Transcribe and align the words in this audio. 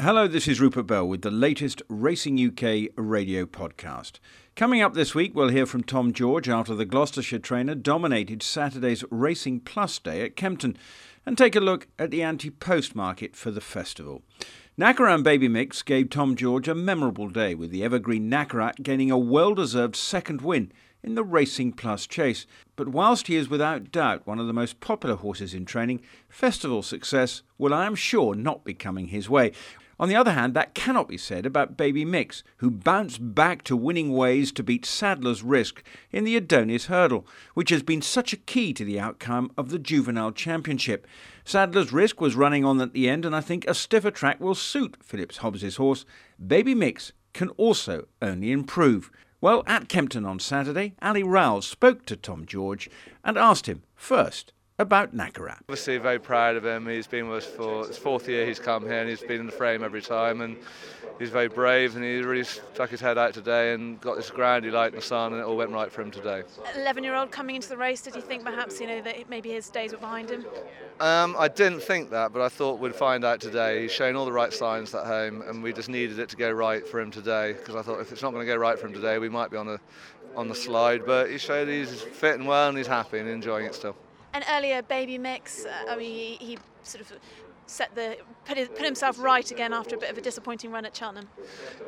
Hello, 0.00 0.28
this 0.28 0.46
is 0.46 0.60
Rupert 0.60 0.86
Bell 0.86 1.08
with 1.08 1.22
the 1.22 1.30
latest 1.30 1.82
Racing 1.88 2.38
UK 2.38 2.92
radio 2.94 3.44
podcast. 3.44 4.20
Coming 4.54 4.80
up 4.80 4.94
this 4.94 5.12
week, 5.12 5.34
we'll 5.34 5.48
hear 5.48 5.66
from 5.66 5.82
Tom 5.82 6.12
George 6.12 6.48
after 6.48 6.72
the 6.72 6.84
Gloucestershire 6.84 7.40
trainer 7.40 7.74
dominated 7.74 8.40
Saturday's 8.40 9.02
Racing 9.10 9.58
Plus 9.58 9.98
Day 9.98 10.22
at 10.22 10.36
Kempton 10.36 10.76
and 11.26 11.36
take 11.36 11.56
a 11.56 11.60
look 11.60 11.88
at 11.98 12.12
the 12.12 12.22
anti 12.22 12.48
post 12.48 12.94
market 12.94 13.34
for 13.34 13.50
the 13.50 13.60
festival. 13.60 14.22
Nakaran 14.78 15.24
Baby 15.24 15.48
Mix 15.48 15.82
gave 15.82 16.10
Tom 16.10 16.36
George 16.36 16.68
a 16.68 16.76
memorable 16.76 17.28
day 17.28 17.56
with 17.56 17.72
the 17.72 17.82
evergreen 17.82 18.30
Nacarat 18.30 18.84
gaining 18.84 19.10
a 19.10 19.18
well 19.18 19.52
deserved 19.52 19.96
second 19.96 20.42
win 20.42 20.70
in 21.02 21.16
the 21.16 21.24
Racing 21.24 21.72
Plus 21.72 22.06
chase. 22.06 22.46
But 22.76 22.90
whilst 22.90 23.26
he 23.26 23.34
is 23.34 23.48
without 23.48 23.90
doubt 23.90 24.28
one 24.28 24.38
of 24.38 24.46
the 24.46 24.52
most 24.52 24.78
popular 24.78 25.16
horses 25.16 25.54
in 25.54 25.64
training, 25.64 26.02
festival 26.28 26.84
success 26.84 27.42
will, 27.58 27.74
I 27.74 27.86
am 27.86 27.96
sure, 27.96 28.36
not 28.36 28.62
be 28.62 28.74
coming 28.74 29.08
his 29.08 29.28
way. 29.28 29.50
On 30.00 30.08
the 30.08 30.14
other 30.14 30.32
hand, 30.32 30.54
that 30.54 30.74
cannot 30.74 31.08
be 31.08 31.16
said 31.16 31.44
about 31.44 31.76
Baby 31.76 32.04
Mix, 32.04 32.44
who 32.58 32.70
bounced 32.70 33.34
back 33.34 33.64
to 33.64 33.76
winning 33.76 34.12
ways 34.12 34.52
to 34.52 34.62
beat 34.62 34.86
Sadler's 34.86 35.42
Risk 35.42 35.82
in 36.12 36.22
the 36.22 36.36
Adonis 36.36 36.86
Hurdle, 36.86 37.26
which 37.54 37.70
has 37.70 37.82
been 37.82 38.00
such 38.00 38.32
a 38.32 38.36
key 38.36 38.72
to 38.74 38.84
the 38.84 39.00
outcome 39.00 39.50
of 39.58 39.70
the 39.70 39.78
Juvenile 39.78 40.30
Championship. 40.30 41.04
Sadler's 41.44 41.92
Risk 41.92 42.20
was 42.20 42.36
running 42.36 42.64
on 42.64 42.80
at 42.80 42.92
the 42.92 43.08
end, 43.08 43.24
and 43.24 43.34
I 43.34 43.40
think 43.40 43.66
a 43.66 43.74
stiffer 43.74 44.12
track 44.12 44.38
will 44.38 44.54
suit 44.54 44.96
Philip 45.02 45.32
Hobbs's 45.32 45.76
horse. 45.76 46.04
Baby 46.44 46.76
Mix 46.76 47.12
can 47.32 47.48
also 47.50 48.06
only 48.22 48.52
improve. 48.52 49.10
Well, 49.40 49.64
at 49.66 49.88
Kempton 49.88 50.24
on 50.24 50.38
Saturday, 50.38 50.94
Ali 51.02 51.24
Rowell 51.24 51.62
spoke 51.62 52.06
to 52.06 52.16
Tom 52.16 52.46
George 52.46 52.88
and 53.24 53.36
asked 53.36 53.66
him 53.66 53.82
first 53.96 54.52
about 54.78 55.14
Nacarat. 55.14 55.58
Obviously, 55.62 55.98
very 55.98 56.20
proud 56.20 56.56
of 56.56 56.64
him. 56.64 56.86
He's 56.86 57.06
been 57.06 57.28
with 57.28 57.44
us 57.44 57.50
for 57.50 57.86
his 57.86 57.98
fourth 57.98 58.28
year. 58.28 58.46
He's 58.46 58.60
come 58.60 58.84
here 58.84 59.00
and 59.00 59.10
he's 59.10 59.20
been 59.22 59.40
in 59.40 59.46
the 59.46 59.52
frame 59.52 59.82
every 59.82 60.00
time. 60.00 60.40
And 60.40 60.56
he's 61.18 61.30
very 61.30 61.48
brave 61.48 61.96
and 61.96 62.04
he 62.04 62.20
really 62.20 62.44
stuck 62.44 62.90
his 62.90 63.00
head 63.00 63.18
out 63.18 63.34
today 63.34 63.72
and 63.74 64.00
got 64.00 64.16
this 64.16 64.30
ground 64.30 64.64
he 64.64 64.70
liked 64.70 64.94
in 64.94 65.00
the 65.00 65.04
sun 65.04 65.32
and 65.32 65.42
it 65.42 65.44
all 65.44 65.56
went 65.56 65.72
right 65.72 65.90
for 65.90 66.02
him 66.02 66.12
today. 66.12 66.44
11 66.76 67.02
year 67.02 67.16
old 67.16 67.32
coming 67.32 67.56
into 67.56 67.68
the 67.68 67.76
race, 67.76 68.00
did 68.00 68.14
you 68.14 68.22
think 68.22 68.44
perhaps 68.44 68.80
you 68.80 68.86
know 68.86 69.00
that 69.02 69.28
maybe 69.28 69.50
his 69.50 69.68
days 69.68 69.92
were 69.92 69.98
behind 69.98 70.30
him? 70.30 70.46
Um, 71.00 71.34
I 71.38 71.48
didn't 71.48 71.80
think 71.80 72.10
that, 72.10 72.32
but 72.32 72.40
I 72.40 72.48
thought 72.48 72.78
we'd 72.78 72.94
find 72.94 73.24
out 73.24 73.40
today. 73.40 73.82
He's 73.82 73.92
shown 73.92 74.14
all 74.14 74.24
the 74.24 74.32
right 74.32 74.52
signs 74.52 74.94
at 74.94 75.06
home 75.06 75.42
and 75.42 75.60
we 75.60 75.72
just 75.72 75.88
needed 75.88 76.20
it 76.20 76.28
to 76.28 76.36
go 76.36 76.50
right 76.50 76.86
for 76.86 77.00
him 77.00 77.10
today 77.10 77.54
because 77.54 77.74
I 77.74 77.82
thought 77.82 78.00
if 78.00 78.12
it's 78.12 78.22
not 78.22 78.32
going 78.32 78.46
to 78.46 78.52
go 78.52 78.56
right 78.56 78.78
for 78.78 78.86
him 78.86 78.92
today, 78.92 79.18
we 79.18 79.28
might 79.28 79.50
be 79.50 79.56
on 79.56 79.66
the 79.66 79.80
on 80.36 80.46
the 80.46 80.54
slide. 80.54 81.04
But 81.04 81.30
he 81.30 81.38
showed 81.38 81.66
he's 81.66 82.00
fit 82.00 82.38
and 82.38 82.46
well 82.46 82.68
and 82.68 82.78
he's 82.78 82.86
happy 82.86 83.18
and 83.18 83.28
enjoying 83.28 83.66
it 83.66 83.74
still. 83.74 83.96
And 84.34 84.44
earlier, 84.50 84.82
Baby 84.82 85.18
Mix, 85.18 85.64
uh, 85.64 85.70
I 85.88 85.96
mean, 85.96 86.14
he, 86.14 86.44
he 86.44 86.58
sort 86.82 87.00
of 87.00 87.12
set 87.68 87.94
the 87.94 88.16
put, 88.46 88.56
his, 88.56 88.68
put 88.68 88.84
himself 88.84 89.18
right 89.18 89.50
again 89.50 89.72
after 89.72 89.94
a 89.94 89.98
bit 89.98 90.10
of 90.10 90.18
a 90.18 90.20
disappointing 90.20 90.70
run 90.70 90.86
at 90.86 90.96
Cheltenham. 90.96 91.28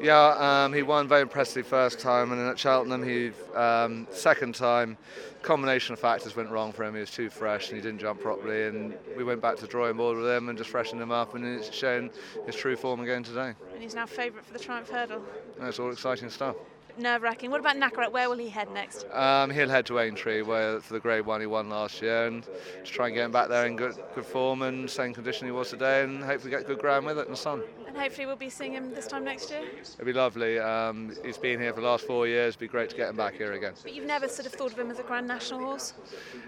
Yeah, 0.00 0.64
um, 0.64 0.72
he 0.72 0.82
won 0.82 1.08
very 1.08 1.22
impressively 1.22 1.62
first 1.62 2.00
time, 2.00 2.32
and 2.32 2.40
then 2.40 2.48
at 2.48 2.58
Cheltenham, 2.58 3.02
he 3.02 3.32
um, 3.54 4.06
second 4.10 4.54
time, 4.54 4.96
combination 5.42 5.94
of 5.94 5.98
factors 5.98 6.36
went 6.36 6.50
wrong 6.50 6.72
for 6.72 6.84
him. 6.84 6.94
He 6.94 7.00
was 7.00 7.10
too 7.10 7.30
fresh 7.30 7.68
and 7.68 7.76
he 7.76 7.82
didn't 7.82 8.00
jump 8.00 8.20
properly, 8.20 8.66
and 8.66 8.94
we 9.16 9.24
went 9.24 9.40
back 9.40 9.56
to 9.56 9.66
drawing 9.66 9.96
board 9.96 10.18
with 10.18 10.28
him 10.28 10.48
and 10.48 10.58
just 10.58 10.70
freshened 10.70 11.00
him 11.00 11.10
up, 11.10 11.34
and 11.34 11.44
it's 11.44 11.74
shown 11.74 12.10
his 12.46 12.54
true 12.54 12.76
form 12.76 13.00
again 13.00 13.22
today. 13.22 13.54
And 13.72 13.82
he's 13.82 13.94
now 13.94 14.06
favourite 14.06 14.44
for 14.44 14.52
the 14.52 14.58
Triumph 14.58 14.90
Hurdle. 14.90 15.22
That's 15.58 15.78
all 15.78 15.90
exciting 15.90 16.30
stuff 16.30 16.56
nerve 17.00 17.22
wracking. 17.22 17.50
What 17.50 17.60
about 17.60 17.76
Nacarat? 17.76 18.12
Where 18.12 18.28
will 18.28 18.38
he 18.38 18.48
head 18.48 18.70
next? 18.72 19.06
Um, 19.12 19.50
he'll 19.50 19.68
head 19.68 19.86
to 19.86 19.98
Aintree, 19.98 20.42
where 20.42 20.80
for 20.80 20.94
the 20.94 21.00
Grade 21.00 21.26
One 21.26 21.40
he 21.40 21.46
won 21.46 21.68
last 21.68 22.00
year, 22.00 22.26
and 22.26 22.46
just 22.80 22.92
try 22.92 23.06
and 23.06 23.14
get 23.14 23.24
him 23.24 23.32
back 23.32 23.48
there 23.48 23.66
in 23.66 23.76
good 23.76 23.96
good 24.14 24.26
form 24.26 24.62
and 24.62 24.88
same 24.88 25.12
condition 25.14 25.46
he 25.46 25.52
was 25.52 25.70
today, 25.70 26.04
and 26.04 26.22
hopefully 26.22 26.50
get 26.50 26.66
good 26.66 26.78
ground 26.78 27.06
with 27.06 27.18
it 27.18 27.26
in 27.26 27.32
the 27.32 27.36
sun. 27.36 27.62
And 27.86 27.96
hopefully 27.96 28.26
we'll 28.26 28.36
be 28.36 28.50
seeing 28.50 28.72
him 28.72 28.94
this 28.94 29.08
time 29.08 29.24
next 29.24 29.50
year. 29.50 29.62
It'd 29.94 30.06
be 30.06 30.12
lovely. 30.12 30.60
Um, 30.60 31.12
he's 31.24 31.38
been 31.38 31.58
here 31.58 31.72
for 31.72 31.80
the 31.80 31.88
last 31.88 32.06
four 32.06 32.28
years. 32.28 32.50
It'd 32.50 32.60
be 32.60 32.68
great 32.68 32.88
to 32.90 32.96
get 32.96 33.08
him 33.08 33.16
back 33.16 33.34
here 33.34 33.54
again. 33.54 33.72
But 33.82 33.94
you've 33.94 34.06
never 34.06 34.28
sort 34.28 34.46
of 34.46 34.52
thought 34.52 34.72
of 34.72 34.78
him 34.78 34.92
as 34.92 35.00
a 35.00 35.02
Grand 35.02 35.26
National 35.26 35.58
horse? 35.58 35.94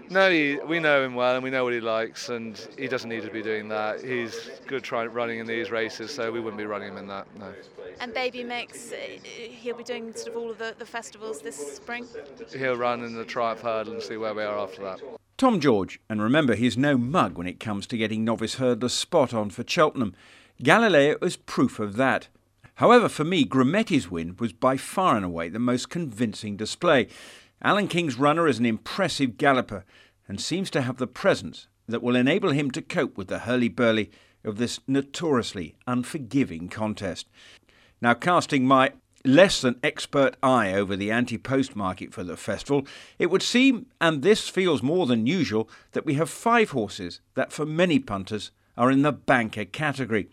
No, 0.09 0.31
he, 0.31 0.57
we 0.65 0.79
know 0.79 1.03
him 1.03 1.15
well, 1.15 1.35
and 1.35 1.43
we 1.43 1.49
know 1.49 1.65
what 1.65 1.73
he 1.73 1.81
likes, 1.81 2.29
and 2.29 2.65
he 2.77 2.87
doesn't 2.87 3.09
need 3.09 3.23
to 3.23 3.29
be 3.29 3.41
doing 3.41 3.67
that. 3.69 4.01
He's 4.01 4.51
good 4.67 4.83
trying 4.83 5.09
running 5.09 5.39
in 5.39 5.45
these 5.45 5.69
races, 5.69 6.13
so 6.13 6.31
we 6.31 6.39
wouldn't 6.39 6.57
be 6.57 6.65
running 6.65 6.89
him 6.89 6.97
in 6.97 7.07
that. 7.07 7.27
No. 7.37 7.53
And 7.99 8.13
Baby 8.13 8.43
Mix, 8.43 8.91
uh, 8.91 8.95
he'll 9.23 9.77
be 9.77 9.83
doing 9.83 10.13
sort 10.13 10.29
of 10.29 10.37
all 10.37 10.49
of 10.49 10.57
the, 10.57 10.75
the 10.77 10.85
festivals 10.85 11.41
this 11.41 11.75
spring? 11.75 12.07
He'll 12.55 12.75
run 12.75 13.03
in 13.03 13.15
the 13.15 13.25
Triumph 13.25 13.61
Hurdle 13.61 13.93
and 13.93 14.01
see 14.01 14.17
where 14.17 14.33
we 14.33 14.43
are 14.43 14.57
after 14.57 14.83
that. 14.83 15.01
Tom 15.37 15.59
George, 15.59 15.99
and 16.09 16.21
remember 16.21 16.55
he's 16.55 16.77
no 16.77 16.97
mug 16.97 17.37
when 17.37 17.47
it 17.47 17.59
comes 17.59 17.87
to 17.87 17.97
getting 17.97 18.23
novice 18.23 18.55
hurdlers 18.55 18.91
spot 18.91 19.33
on 19.33 19.49
for 19.49 19.63
Cheltenham. 19.67 20.15
Galileo 20.61 21.17
is 21.21 21.35
proof 21.35 21.79
of 21.79 21.95
that. 21.95 22.27
However, 22.75 23.09
for 23.09 23.23
me, 23.23 23.45
Grumeti's 23.45 24.09
win 24.09 24.35
was 24.39 24.53
by 24.53 24.77
far 24.77 25.15
and 25.15 25.25
away 25.25 25.49
the 25.49 25.59
most 25.59 25.89
convincing 25.89 26.57
display. 26.57 27.07
Alan 27.61 27.87
King's 27.87 28.17
runner 28.17 28.47
is 28.47 28.59
an 28.59 28.65
impressive 28.65 29.37
galloper 29.37 29.85
and 30.27 30.39
seems 30.39 30.69
to 30.71 30.81
have 30.81 30.97
the 30.97 31.07
presence 31.07 31.67
that 31.87 32.01
will 32.01 32.15
enable 32.15 32.51
him 32.51 32.71
to 32.71 32.81
cope 32.81 33.17
with 33.17 33.27
the 33.27 33.39
hurly-burly 33.39 34.11
of 34.43 34.57
this 34.57 34.79
notoriously 34.87 35.75
unforgiving 35.87 36.67
contest. 36.69 37.27
Now, 38.03 38.13
casting 38.13 38.67
my 38.67 38.91
less 39.23 39.61
than 39.61 39.79
expert 39.81 40.35
eye 40.43 40.73
over 40.73 40.97
the 40.97 41.09
anti 41.09 41.37
post 41.37 41.73
market 41.73 42.13
for 42.13 42.21
the 42.25 42.35
festival, 42.35 42.85
it 43.17 43.31
would 43.31 43.41
seem, 43.41 43.85
and 44.01 44.21
this 44.21 44.49
feels 44.49 44.83
more 44.83 45.05
than 45.05 45.25
usual, 45.25 45.69
that 45.93 46.05
we 46.05 46.15
have 46.15 46.29
five 46.29 46.71
horses 46.71 47.21
that 47.35 47.53
for 47.53 47.65
many 47.65 47.99
punters 47.99 48.51
are 48.75 48.91
in 48.91 49.03
the 49.03 49.13
banker 49.13 49.63
category. 49.63 50.29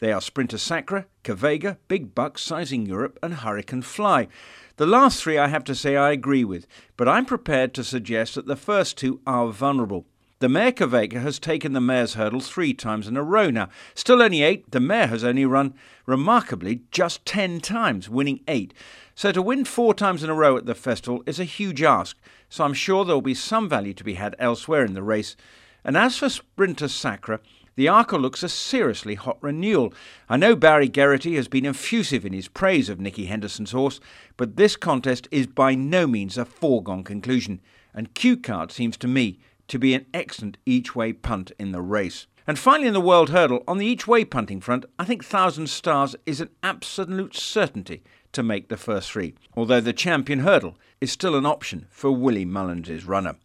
They 0.00 0.12
are 0.12 0.20
Sprinter 0.20 0.58
Sacre, 0.58 1.06
Quevega, 1.22 1.78
Big 1.88 2.14
Buck, 2.14 2.36
Sizing 2.36 2.84
Europe, 2.84 3.18
and 3.22 3.32
Hurricane 3.36 3.80
Fly. 3.80 4.28
The 4.76 4.84
last 4.84 5.22
three 5.22 5.38
I 5.38 5.48
have 5.48 5.64
to 5.64 5.74
say 5.74 5.96
I 5.96 6.12
agree 6.12 6.44
with, 6.44 6.66
but 6.98 7.08
I'm 7.08 7.24
prepared 7.24 7.72
to 7.72 7.84
suggest 7.84 8.34
that 8.34 8.44
the 8.44 8.54
first 8.54 8.98
two 8.98 9.22
are 9.26 9.48
vulnerable. 9.48 10.04
The 10.44 10.50
mare 10.50 10.72
Quevega 10.72 11.22
has 11.22 11.38
taken 11.38 11.72
the 11.72 11.80
mare's 11.80 12.16
hurdle 12.16 12.40
three 12.40 12.74
times 12.74 13.08
in 13.08 13.16
a 13.16 13.22
row 13.22 13.48
now. 13.48 13.70
Still 13.94 14.20
only 14.20 14.42
eight, 14.42 14.70
the 14.72 14.78
mare 14.78 15.06
has 15.06 15.24
only 15.24 15.46
run 15.46 15.72
remarkably 16.04 16.82
just 16.90 17.24
ten 17.24 17.60
times, 17.60 18.10
winning 18.10 18.40
eight. 18.46 18.74
So 19.14 19.32
to 19.32 19.40
win 19.40 19.64
four 19.64 19.94
times 19.94 20.22
in 20.22 20.28
a 20.28 20.34
row 20.34 20.58
at 20.58 20.66
the 20.66 20.74
festival 20.74 21.22
is 21.24 21.40
a 21.40 21.44
huge 21.44 21.82
ask, 21.82 22.18
so 22.50 22.62
I'm 22.62 22.74
sure 22.74 23.06
there 23.06 23.14
will 23.14 23.22
be 23.22 23.32
some 23.32 23.70
value 23.70 23.94
to 23.94 24.04
be 24.04 24.16
had 24.16 24.36
elsewhere 24.38 24.84
in 24.84 24.92
the 24.92 25.02
race. 25.02 25.34
And 25.82 25.96
as 25.96 26.18
for 26.18 26.28
Sprinter 26.28 26.88
Sacre, 26.88 27.40
the 27.76 27.86
Arkle 27.86 28.20
looks 28.20 28.42
a 28.42 28.50
seriously 28.50 29.14
hot 29.14 29.38
renewal. 29.40 29.94
I 30.28 30.36
know 30.36 30.54
Barry 30.54 30.90
Geraghty 30.90 31.36
has 31.36 31.48
been 31.48 31.64
effusive 31.64 32.26
in 32.26 32.34
his 32.34 32.48
praise 32.48 32.90
of 32.90 33.00
Nicky 33.00 33.24
Henderson's 33.24 33.72
horse, 33.72 33.98
but 34.36 34.56
this 34.56 34.76
contest 34.76 35.26
is 35.30 35.46
by 35.46 35.74
no 35.74 36.06
means 36.06 36.36
a 36.36 36.44
foregone 36.44 37.02
conclusion, 37.02 37.62
and 37.94 38.12
Cue 38.12 38.36
Card 38.36 38.70
seems 38.70 38.98
to 38.98 39.08
me 39.08 39.38
to 39.68 39.78
be 39.78 39.94
an 39.94 40.06
excellent 40.12 40.56
each 40.66 40.94
way 40.94 41.12
punt 41.12 41.52
in 41.58 41.72
the 41.72 41.82
race. 41.82 42.26
And 42.46 42.58
finally, 42.58 42.88
in 42.88 42.94
the 42.94 43.00
World 43.00 43.30
Hurdle, 43.30 43.64
on 43.66 43.78
the 43.78 43.86
each 43.86 44.06
way 44.06 44.24
punting 44.24 44.60
front, 44.60 44.84
I 44.98 45.04
think 45.04 45.24
Thousand 45.24 45.68
Stars 45.68 46.14
is 46.26 46.40
an 46.40 46.50
absolute 46.62 47.34
certainty 47.34 48.02
to 48.32 48.42
make 48.42 48.68
the 48.68 48.76
first 48.76 49.10
three, 49.10 49.34
although 49.56 49.80
the 49.80 49.92
champion 49.92 50.40
hurdle 50.40 50.76
is 51.00 51.10
still 51.10 51.36
an 51.36 51.46
option 51.46 51.86
for 51.90 52.10
Willie 52.10 52.44
Mullins' 52.44 53.06
runner. 53.06 53.36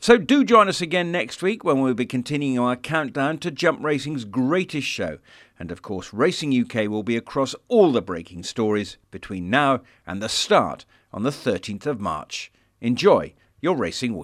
So 0.00 0.16
do 0.16 0.42
join 0.42 0.68
us 0.68 0.80
again 0.80 1.12
next 1.12 1.42
week 1.42 1.62
when 1.62 1.80
we'll 1.80 1.94
be 1.94 2.06
continuing 2.06 2.58
our 2.58 2.76
countdown 2.76 3.38
to 3.38 3.50
jump 3.50 3.84
racing's 3.84 4.24
greatest 4.24 4.86
show. 4.86 5.18
And 5.58 5.70
of 5.70 5.82
course, 5.82 6.12
Racing 6.12 6.58
UK 6.58 6.88
will 6.88 7.04
be 7.04 7.16
across 7.16 7.54
all 7.68 7.92
the 7.92 8.02
breaking 8.02 8.42
stories 8.42 8.96
between 9.10 9.50
now 9.50 9.82
and 10.06 10.20
the 10.20 10.28
start 10.28 10.84
on 11.12 11.22
the 11.22 11.30
13th 11.30 11.86
of 11.86 12.00
March. 12.00 12.50
Enjoy 12.80 13.34
your 13.60 13.76
racing 13.76 14.16
week. 14.16 14.20